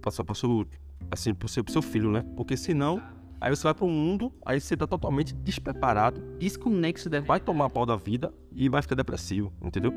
para 0.00 0.34
seu, 0.34 0.64
assim, 1.10 1.34
pro 1.34 1.48
seu, 1.48 1.64
pro 1.64 1.72
seu 1.72 1.82
filho, 1.82 2.10
né? 2.10 2.24
Porque 2.36 2.56
senão 2.56 3.02
Aí 3.40 3.54
você 3.54 3.62
vai 3.62 3.74
para 3.74 3.84
o 3.84 3.88
mundo, 3.88 4.32
aí 4.44 4.60
você 4.60 4.76
tá 4.76 4.86
totalmente 4.86 5.32
despreparado, 5.32 6.20
desconexo, 6.38 7.08
vai 7.24 7.38
tomar 7.38 7.70
pau 7.70 7.86
da 7.86 7.94
vida 7.94 8.34
e 8.52 8.68
vai 8.68 8.82
ficar 8.82 8.96
depressivo, 8.96 9.52
entendeu? 9.62 9.92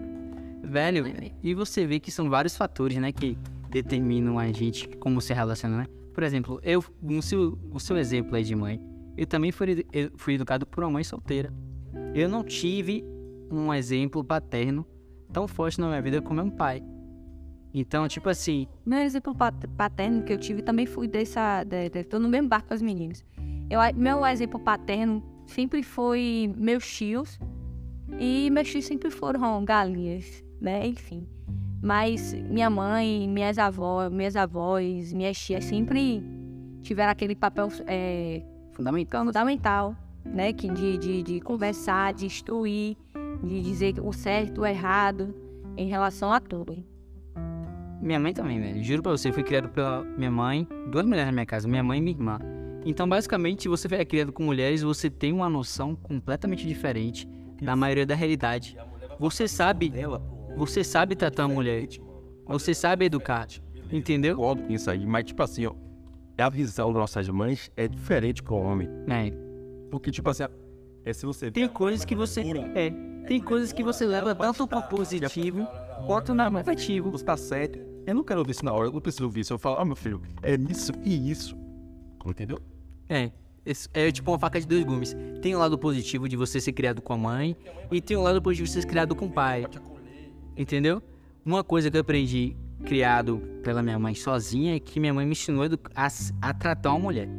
Velho, 0.64 1.04
e 1.42 1.54
você 1.56 1.86
vê 1.88 2.00
que 2.00 2.12
são 2.12 2.30
vários 2.30 2.56
fatores, 2.56 2.98
né, 2.98 3.12
que 3.12 3.36
determinam 3.70 4.38
a 4.38 4.52
gente 4.52 4.88
como 4.98 5.20
se 5.20 5.34
relaciona, 5.34 5.78
né? 5.78 5.88
Por 6.14 6.24
exemplo, 6.24 6.60
eu, 6.62 6.84
no 7.02 7.22
seu, 7.22 7.58
o 7.72 7.80
seu 7.80 7.98
exemplo 7.98 8.36
aí 8.36 8.44
de 8.44 8.56
mãe, 8.56 8.80
eu 9.18 9.26
também 9.26 9.52
fui, 9.52 9.86
eu 9.92 10.12
fui 10.18 10.36
educado 10.36 10.68
por 10.68 10.84
uma 10.84 10.92
mãe 10.92 11.04
solteira. 11.04 11.52
Eu 12.14 12.30
não 12.30 12.44
tive 12.44 13.04
um 13.50 13.74
exemplo 13.74 14.24
paterno 14.24 14.86
tão 15.34 15.48
forte 15.48 15.80
na 15.80 15.88
minha 15.88 16.02
vida 16.02 16.22
como 16.22 16.40
é 16.40 16.44
um 16.44 16.50
pai. 16.50 16.84
Então, 17.74 18.08
tipo 18.08 18.30
assim. 18.30 18.68
Meu 18.86 19.00
exemplo 19.00 19.36
paterno 19.78 20.24
que 20.24 20.34
eu 20.34 20.38
tive 20.38 20.62
também 20.62 20.86
foi 20.86 21.08
dessa. 21.08 21.64
De, 21.64 21.90
de, 21.90 22.04
tô 22.04 22.20
no 22.20 22.28
mesmo 22.28 22.50
barco 22.50 22.70
com 22.70 22.74
as 22.74 22.82
meninas. 22.82 23.24
Eu, 23.70 23.80
meu 23.96 24.26
exemplo 24.26 24.60
paterno 24.60 25.24
sempre 25.46 25.82
foi 25.82 26.54
meus 26.58 26.86
tios. 26.86 27.40
E 28.20 28.50
meus 28.52 28.70
tios 28.70 28.86
sempre 28.86 29.10
foram 29.10 29.64
galinhas, 29.64 30.44
né? 30.60 30.86
Enfim. 30.86 31.26
Mas 31.82 32.34
minha 32.34 32.70
mãe, 32.70 33.28
minhas 33.28 33.58
avós, 33.58 34.12
minhas 34.12 34.36
avós, 34.36 35.14
minhas 35.14 35.38
tias 35.38 35.64
sempre 35.64 36.22
tiveram 36.82 37.12
aquele 37.12 37.36
papel 37.36 37.70
é, 37.88 38.44
fundamental. 38.74 39.26
fundamental, 39.26 39.96
né? 40.26 40.52
Que 40.52 40.70
de, 40.70 40.98
de, 40.98 41.24
de 41.24 41.40
conversar, 41.40 42.14
de 42.14 42.26
instruir, 42.26 42.98
de 43.42 43.62
dizer 43.62 43.96
o 44.04 44.12
certo, 44.12 44.62
o 44.62 44.66
errado 44.66 45.34
em 45.78 45.88
relação 45.88 46.32
a 46.32 46.40
tudo. 46.40 46.91
Minha 48.02 48.20
mãe 48.20 48.34
também, 48.34 48.60
velho. 48.60 48.84
Juro 48.84 49.04
pra 49.04 49.12
você, 49.12 49.30
eu 49.30 49.34
fui 49.34 49.44
criado 49.44 49.70
pela 49.70 50.04
minha 50.04 50.32
mãe, 50.32 50.68
duas 50.90 51.06
mulheres 51.06 51.28
na 51.28 51.32
minha 51.32 51.46
casa, 51.46 51.68
minha 51.68 51.84
mãe 51.84 52.00
e 52.00 52.02
minha 52.02 52.16
irmã. 52.18 52.40
Então, 52.84 53.08
basicamente, 53.08 53.70
você 53.70 53.88
é 53.94 54.04
criado 54.04 54.34
com 54.34 54.44
mulheres, 54.44 54.82
você 54.82 55.10
tem 55.10 55.32
uma 55.32 55.48
noção 55.48 55.96
completamente 55.96 56.68
diferente 56.68 57.30
da 57.62 57.76
maioria 57.76 58.06
da 58.06 58.16
realidade. 58.16 58.76
Você 59.20 59.48
sabe, 59.48 59.94
você 60.58 60.84
sabe 60.84 61.16
tratar 61.16 61.44
a 61.44 61.48
mulher. 61.48 61.88
Você 62.48 62.74
sabe 62.74 63.06
educar. 63.06 63.48
Entendeu? 63.92 64.36
Concordo 64.36 64.64
com 64.64 64.74
isso 64.74 64.90
aí, 64.90 65.06
mas 65.06 65.26
tipo 65.26 65.44
assim, 65.44 65.68
ó, 65.68 65.74
a 66.38 66.50
visão 66.50 66.88
das 66.92 67.02
nossas 67.02 67.30
mães 67.30 67.70
é 67.78 67.88
diferente 67.88 68.42
com 68.42 68.56
o 68.56 68.64
homem. 68.64 68.90
É. 69.08 69.32
Porque, 69.92 70.10
tipo 70.10 70.30
assim, 70.30 70.44
é 71.06 71.14
se 71.14 71.26
você 71.26 71.52
Tem 71.52 71.68
coisas 71.68 72.04
que 72.04 72.16
você. 72.16 72.42
É. 72.74 72.92
Tem 73.28 73.40
coisas 73.40 73.72
que 73.72 73.84
você 73.84 74.06
leva 74.06 74.34
tanto 74.34 74.68
pro 74.68 74.82
positivo 74.84 75.68
quanto 76.08 76.34
no 76.34 76.50
negativo. 76.50 77.12
Você 77.12 77.24
tá 77.24 77.38
certo 77.38 77.91
eu 78.06 78.16
não 78.16 78.24
quero 78.24 78.40
ouvir 78.40 78.52
isso 78.52 78.66
na 78.66 78.74
hora, 78.74 78.88
eu 78.88 78.92
não 78.92 79.02
preciso 79.02 79.26
ouvir 79.26 79.42
isso. 79.42 79.54
Eu 79.54 79.60
falo, 79.60 79.78
ah, 79.80 79.86
meu 79.86 79.96
filho, 79.96 80.22
é 80.42 80.56
isso 80.56 80.92
e 81.04 81.32
isso. 81.32 81.56
Entendeu? 82.26 82.60
É. 83.10 83.32
É 83.94 84.12
tipo 84.12 84.32
uma 84.32 84.40
faca 84.40 84.60
de 84.60 84.66
dois 84.66 84.84
gumes. 84.84 85.16
Tem 85.42 85.56
o 85.56 85.60
lado 85.60 85.78
positivo 85.78 86.28
de 86.28 86.36
você 86.36 86.60
ser 86.60 86.72
criado 86.74 87.02
com 87.02 87.14
a 87.14 87.18
mãe 87.18 87.56
e 87.92 88.02
tem 88.02 88.18
o 88.18 88.22
lado 88.22 88.42
positivo 88.42 88.66
de 88.66 88.72
você 88.74 88.82
ser 88.82 88.88
criado 88.88 89.16
com 89.16 89.28
o 89.28 89.32
pai. 89.32 89.66
Entendeu? 90.58 91.02
Uma 91.46 91.64
coisa 91.64 91.92
que 91.92 91.98
eu 91.98 92.02
aprendi 92.02 92.56
criado 92.86 93.40
pela 93.64 93.84
minha 93.84 94.00
mãe 94.00 94.16
sozinha 94.16 94.76
é 94.76 94.80
que 94.80 95.00
minha 95.00 95.14
mãe 95.14 95.26
me 95.26 95.34
ensinou 95.34 95.64
a, 95.96 96.08
a 96.42 96.54
tratar 96.54 96.90
uma 96.92 97.00
mulher. 97.00 97.30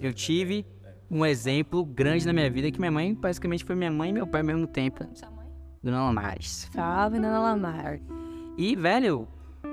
Eu 0.00 0.12
tive 0.12 0.66
um 1.10 1.24
exemplo 1.24 1.84
grande 1.84 2.26
na 2.26 2.32
minha 2.32 2.50
vida 2.50 2.70
que 2.70 2.78
minha 2.78 2.90
mãe 2.90 3.14
basicamente 3.14 3.64
foi 3.64 3.76
minha 3.76 3.90
mãe 3.90 4.10
e 4.10 4.12
meu 4.12 4.26
pai 4.26 4.40
ao 4.40 4.46
mesmo 4.46 4.66
tempo. 4.66 5.04
Dona 5.82 6.04
Lamares. 6.04 6.68
Salve, 6.72 7.16
Dona 7.16 7.38
Lamar. 7.38 8.00
E, 8.56 8.74
velho, 8.74 9.28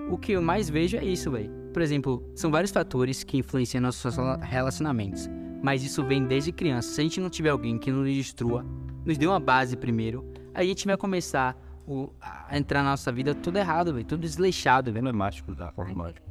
o 0.09 0.17
que 0.17 0.33
eu 0.33 0.41
mais 0.41 0.69
vejo 0.69 0.97
é 0.97 1.03
isso, 1.03 1.31
velho. 1.31 1.49
Por 1.73 1.81
exemplo, 1.81 2.23
são 2.35 2.51
vários 2.51 2.71
fatores 2.71 3.23
que 3.23 3.37
influenciam 3.37 3.81
nossos 3.81 4.15
relacionamentos. 4.41 5.27
Mas 5.61 5.83
isso 5.83 6.03
vem 6.03 6.25
desde 6.25 6.51
criança. 6.51 6.89
Se 6.89 7.01
a 7.01 7.03
gente 7.03 7.19
não 7.19 7.29
tiver 7.29 7.49
alguém 7.49 7.77
que 7.77 7.91
nos 7.91 8.07
instrua, 8.07 8.65
nos 9.03 9.17
dê 9.17 9.25
uma 9.25 9.39
base 9.39 9.75
primeiro, 9.75 10.23
a 10.53 10.63
gente 10.63 10.85
vai 10.85 10.95
começar 10.95 11.57
o, 11.87 12.11
a 12.21 12.57
entrar 12.57 12.83
na 12.83 12.91
nossa 12.91 13.11
vida 13.11 13.33
tudo 13.33 13.57
errado, 13.57 13.93
velho. 13.93 14.05
Tudo 14.05 14.21
desleixado, 14.21 14.91
velho. 14.91 15.03
Problemático, 15.03 15.55
tá? 15.55 15.71
Problemático. 15.71 16.27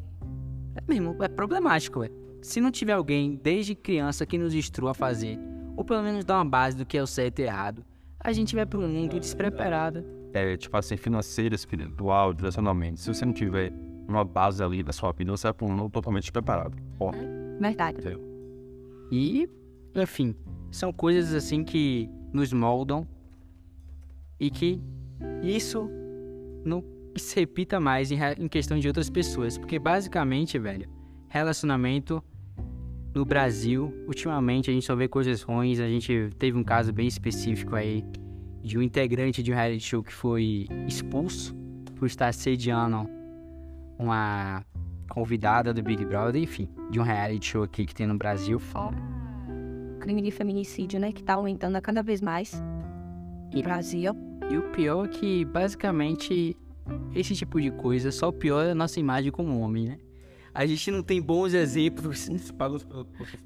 É 0.76 0.80
mesmo, 0.88 1.16
é 1.22 1.28
problemático, 1.28 2.00
velho. 2.00 2.14
Se 2.42 2.60
não 2.60 2.70
tiver 2.70 2.92
alguém 2.92 3.40
desde 3.42 3.74
criança 3.74 4.24
que 4.24 4.38
nos 4.38 4.54
instrua 4.54 4.92
a 4.92 4.94
fazer, 4.94 5.38
ou 5.76 5.84
pelo 5.84 6.02
menos 6.02 6.24
dá 6.24 6.36
uma 6.36 6.44
base 6.44 6.76
do 6.76 6.86
que 6.86 6.96
é 6.96 7.02
o 7.02 7.06
certo 7.06 7.40
e 7.40 7.42
errado, 7.42 7.84
a 8.20 8.32
gente 8.32 8.54
vai 8.54 8.64
pro 8.64 8.80
mundo 8.80 9.18
despreparado 9.18 10.04
é, 10.34 10.56
tipo 10.56 10.76
assim, 10.76 10.96
financeira, 10.96 11.54
espiritual, 11.54 12.34
direcionamento. 12.34 12.98
Se 12.98 13.14
você 13.14 13.24
não 13.24 13.32
tiver 13.32 13.72
uma 14.08 14.24
base 14.24 14.62
ali 14.62 14.82
da 14.82 14.92
sua 14.92 15.12
vida, 15.12 15.30
você 15.30 15.46
vai 15.46 15.54
para 15.54 15.66
um 15.66 15.70
mundo 15.70 15.90
totalmente 15.90 16.24
despreparado. 16.24 16.76
Ó. 16.98 17.12
Verdade. 17.60 18.00
Entendeu? 18.00 18.20
E, 19.12 19.48
enfim, 19.94 20.34
são 20.72 20.92
coisas 20.92 21.32
assim 21.32 21.62
que 21.62 22.10
nos 22.32 22.52
moldam 22.52 23.06
e 24.40 24.50
que 24.50 24.80
isso 25.40 25.88
não 26.64 26.82
se 27.16 27.38
repita 27.38 27.78
mais 27.78 28.10
em, 28.10 28.18
em 28.38 28.48
questão 28.48 28.76
de 28.76 28.88
outras 28.88 29.08
pessoas. 29.08 29.56
Porque 29.56 29.78
basicamente, 29.78 30.58
velho, 30.58 30.88
relacionamento 31.28 32.22
no 33.14 33.24
Brasil, 33.24 33.94
ultimamente 34.08 34.68
a 34.68 34.74
gente 34.74 34.84
só 34.84 34.96
vê 34.96 35.06
coisas 35.06 35.42
ruins. 35.42 35.78
A 35.78 35.86
gente 35.86 36.30
teve 36.40 36.58
um 36.58 36.64
caso 36.64 36.92
bem 36.92 37.06
específico 37.06 37.76
aí 37.76 38.04
de 38.64 38.78
um 38.78 38.82
integrante 38.82 39.42
de 39.42 39.52
um 39.52 39.54
reality 39.54 39.84
show 39.84 40.02
que 40.02 40.12
foi 40.12 40.66
expulso 40.88 41.54
por 41.96 42.06
estar 42.06 42.32
sediando 42.34 43.08
uma 43.98 44.64
convidada 45.08 45.72
do 45.72 45.82
Big 45.82 46.04
Brother, 46.04 46.42
enfim, 46.42 46.68
de 46.90 46.98
um 46.98 47.02
reality 47.02 47.46
show 47.46 47.62
aqui 47.62 47.86
que 47.86 47.94
tem 47.94 48.06
no 48.06 48.16
Brasil. 48.16 48.58
Fora 48.58 48.96
crime 50.04 50.20
de 50.20 50.30
feminicídio, 50.30 51.00
né, 51.00 51.10
que 51.12 51.22
tá 51.22 51.32
aumentando 51.32 51.80
cada 51.80 52.02
vez 52.02 52.20
mais 52.20 52.62
no 53.54 53.62
Brasil. 53.62 54.14
E 54.50 54.58
o 54.58 54.62
pior 54.70 55.06
é 55.06 55.08
que, 55.08 55.44
basicamente, 55.46 56.54
esse 57.14 57.34
tipo 57.34 57.58
de 57.58 57.70
coisa 57.70 58.12
só 58.12 58.30
piora 58.30 58.72
a 58.72 58.74
nossa 58.74 59.00
imagem 59.00 59.32
como 59.32 59.58
homem, 59.60 59.86
né? 59.86 59.98
A 60.52 60.66
gente 60.66 60.90
não 60.90 61.02
tem 61.02 61.22
bons 61.22 61.54
exemplos. 61.54 62.28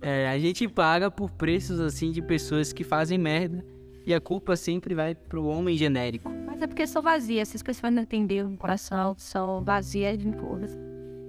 É, 0.03 0.29
a 0.29 0.39
gente 0.39 0.69
paga 0.69 1.11
por 1.11 1.31
preços 1.31 1.79
assim 1.79 2.11
de 2.11 2.21
pessoas 2.21 2.73
que 2.73 2.83
fazem 2.83 3.17
merda 3.17 3.65
e 4.09 4.15
a 4.15 4.21
culpa 4.23 4.57
sempre 4.57 4.95
vai 4.95 5.15
pro 5.15 5.45
homem 5.45 5.77
genérico. 5.77 6.31
Mas 6.47 6.63
é 6.63 6.67
porque 6.67 6.87
são 6.87 7.03
vazias, 7.03 7.51
essas 7.51 7.63
pessoas 7.63 7.93
não 7.93 8.03
entenderam 8.03 8.55
o 8.55 8.57
coração, 8.57 9.15
são 9.19 9.63
vazias 9.63 10.17
de 10.17 10.33
coisas. 10.33 10.79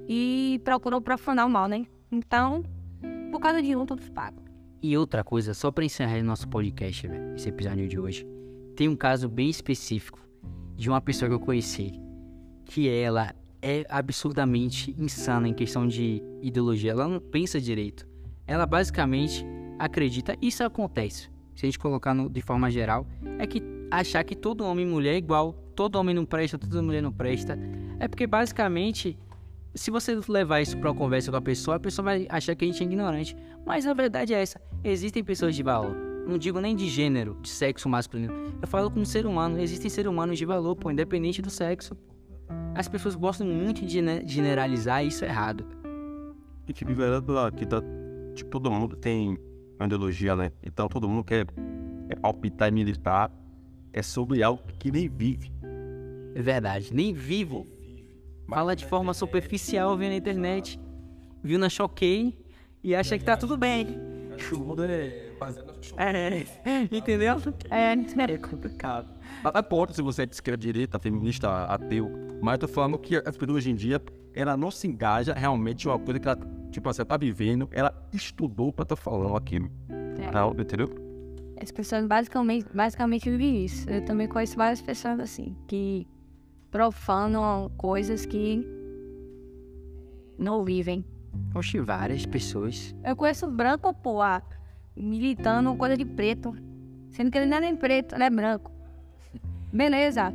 E 0.07 0.61
procuram 0.63 1.01
profanar 1.01 1.45
o 1.45 1.49
mal, 1.49 1.67
né? 1.67 1.85
Então, 2.09 2.63
por 3.31 3.41
causa 3.41 3.61
de 3.61 3.75
um, 3.75 3.85
todos 3.85 4.07
pagam. 4.07 4.41
E 4.81 4.97
outra 4.97 5.25
coisa, 5.25 5.53
só 5.53 5.69
pra 5.71 5.83
encerrar 5.83 6.23
nosso 6.23 6.47
podcast, 6.47 7.05
velho, 7.05 7.35
esse 7.35 7.49
episódio 7.49 7.85
de 7.85 7.99
hoje, 7.99 8.25
tem 8.77 8.87
um 8.87 8.95
caso 8.95 9.27
bem 9.27 9.49
específico 9.49 10.25
de 10.77 10.89
uma 10.89 11.01
pessoa 11.01 11.27
que 11.27 11.35
eu 11.35 11.39
conheci, 11.41 11.91
que 12.63 12.87
ela 12.87 13.35
é 13.61 13.85
absurdamente 13.89 14.95
insana 14.97 15.49
em 15.49 15.53
questão 15.53 15.85
de 15.85 16.23
ideologia. 16.41 16.91
Ela 16.91 17.09
não 17.09 17.19
pensa 17.19 17.59
direito. 17.59 18.07
Ela 18.47 18.65
basicamente 18.65 19.45
acredita, 19.77 20.37
isso 20.41 20.63
acontece. 20.63 21.29
Se 21.59 21.65
a 21.65 21.67
gente 21.67 21.77
colocar 21.77 22.13
no, 22.13 22.29
de 22.29 22.41
forma 22.41 22.71
geral, 22.71 23.05
é 23.37 23.45
que 23.45 23.61
achar 23.91 24.23
que 24.23 24.33
todo 24.33 24.63
homem 24.63 24.87
e 24.87 24.89
mulher 24.89 25.15
é 25.15 25.17
igual, 25.17 25.51
todo 25.75 25.97
homem 25.97 26.15
não 26.15 26.23
presta, 26.23 26.57
toda 26.57 26.81
mulher 26.81 27.03
não 27.03 27.11
presta. 27.11 27.59
É 27.99 28.07
porque 28.07 28.25
basicamente, 28.25 29.19
se 29.75 29.91
você 29.91 30.17
levar 30.29 30.61
isso 30.61 30.77
para 30.77 30.89
uma 30.89 30.95
conversa 30.95 31.29
com 31.29 31.35
a 31.35 31.41
pessoa, 31.41 31.75
a 31.75 31.79
pessoa 31.81 32.05
vai 32.05 32.25
achar 32.29 32.55
que 32.55 32.63
a 32.63 32.67
gente 32.67 32.81
é 32.81 32.85
ignorante. 32.85 33.35
Mas 33.65 33.85
a 33.85 33.93
verdade 33.93 34.33
é 34.33 34.41
essa: 34.41 34.61
existem 34.85 35.21
pessoas 35.21 35.53
de 35.53 35.61
valor. 35.61 35.93
Não 36.25 36.37
digo 36.37 36.61
nem 36.61 36.73
de 36.73 36.87
gênero, 36.87 37.37
de 37.41 37.49
sexo 37.49 37.89
masculino. 37.89 38.33
Eu 38.61 38.67
falo 38.69 38.89
como 38.89 39.05
ser 39.05 39.25
humano. 39.25 39.59
Existem 39.59 39.89
seres 39.89 40.09
humanos 40.09 40.37
de 40.37 40.45
valor, 40.45 40.77
pô, 40.77 40.89
independente 40.89 41.41
do 41.41 41.49
sexo. 41.49 41.93
As 42.73 42.87
pessoas 42.87 43.15
gostam 43.15 43.45
muito 43.45 43.85
de 43.85 44.01
generalizar 44.25 45.03
e 45.03 45.09
isso 45.09 45.25
é 45.25 45.27
errado. 45.27 45.65
E 46.69 46.71
tipo, 46.71 46.95
velho, 46.95 47.21
que 47.53 47.65
tá, 47.65 47.83
tipo, 48.33 48.49
todo 48.49 48.71
mundo 48.71 48.95
tem 48.95 49.37
ideologia, 49.85 50.35
né? 50.35 50.51
Então 50.63 50.87
todo 50.87 51.07
mundo 51.07 51.23
quer 51.23 51.47
é 52.09 52.15
palpitar 52.15 52.69
e 52.69 52.71
militar. 52.71 53.31
É 53.91 54.01
sobre 54.01 54.43
algo 54.43 54.61
que 54.77 54.91
nem 54.91 55.09
vive. 55.09 55.51
É 56.35 56.41
verdade, 56.41 56.93
nem 56.93 57.13
vive. 57.13 57.65
Fala 58.47 58.75
de 58.75 58.85
forma 58.85 59.13
superficial, 59.13 59.97
vê 59.97 60.09
na 60.09 60.15
internet. 60.15 60.79
Viu 61.43 61.57
na 61.57 61.69
Choquei 61.69 62.37
e 62.83 62.95
acha 62.95 63.17
que 63.17 63.23
tá 63.23 63.35
tudo 63.37 63.57
bem. 63.57 63.87
Chuva 64.37 64.85
é 64.85 65.33
fazendo 65.37 65.73
É, 65.97 66.45
entendeu? 66.91 67.35
É, 67.69 67.93
é 68.33 68.37
complicado. 68.37 69.13
Não 69.43 69.59
importa 69.59 69.93
se 69.93 70.01
você 70.01 70.23
é 70.23 70.25
de 70.25 70.33
esquerda, 70.33 70.57
direita, 70.57 70.99
feminista, 70.99 71.65
ateu, 71.65 72.11
mas 72.41 72.53
eu 72.53 72.59
tô 72.59 72.67
falando 72.67 72.97
que 72.97 73.15
as 73.15 73.37
pessoas 73.37 73.57
hoje 73.57 73.71
em 73.71 73.75
dia, 73.75 74.01
ela 74.33 74.55
não 74.57 74.69
se 74.69 74.87
engaja 74.87 75.33
realmente 75.33 75.85
em 75.85 75.89
uma 75.89 75.99
coisa 75.99 76.19
que 76.19 76.27
ela, 76.27 76.39
tipo, 76.69 76.91
você 76.91 77.03
tá 77.03 77.17
vivendo, 77.17 77.67
ela 77.71 77.93
estudou 78.13 78.71
pra 78.71 78.85
tá 78.85 78.95
falando 78.95 79.35
aquilo. 79.35 79.69
É. 79.89 80.31
Não, 80.31 80.51
entendeu? 80.51 80.87
As 81.61 81.71
pessoas 81.71 82.05
basicamente, 82.05 82.67
basicamente 82.73 83.29
vivem 83.29 83.65
isso. 83.65 83.89
Eu 83.89 84.03
também 84.05 84.27
conheço 84.27 84.55
várias 84.55 84.81
pessoas 84.81 85.19
assim, 85.19 85.55
que 85.67 86.07
profanam 86.71 87.69
coisas 87.77 88.25
que 88.25 88.65
não 90.37 90.63
vivem. 90.63 91.03
Oxe, 91.53 91.79
várias 91.79 92.25
pessoas. 92.25 92.95
Eu 93.03 93.15
conheço 93.15 93.47
branco, 93.47 93.93
pô, 93.93 94.21
ah, 94.21 94.41
militando 94.95 95.75
coisa 95.75 95.97
de 95.97 96.05
preto. 96.05 96.55
Sendo 97.09 97.31
que 97.31 97.37
ele 97.37 97.47
não 97.47 97.57
é 97.57 97.61
nem 97.61 97.75
preto, 97.75 98.15
ele 98.15 98.23
é 98.23 98.29
branco. 98.29 98.71
Beleza. 99.71 100.33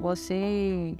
Você 0.00 0.96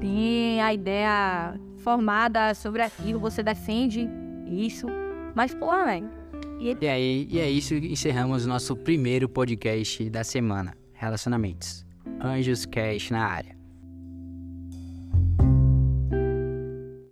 tem 0.00 0.60
a 0.60 0.72
ideia 0.72 1.60
formada 1.86 2.52
sobre 2.52 2.82
aquilo, 2.82 3.20
você 3.20 3.44
defende 3.44 4.08
isso. 4.44 4.88
Mas, 5.36 5.54
porra, 5.54 5.84
velho. 5.84 6.10
E 6.58 6.88
aí, 6.88 7.28
e 7.30 7.38
é 7.38 7.48
isso 7.48 7.80
que 7.80 7.92
encerramos 7.92 8.44
nosso 8.44 8.74
primeiro 8.74 9.28
podcast 9.28 10.10
da 10.10 10.24
semana. 10.24 10.74
Relacionamentos. 10.94 11.86
Anjos 12.20 12.66
Cash 12.66 13.10
na 13.12 13.24
área. 13.24 13.55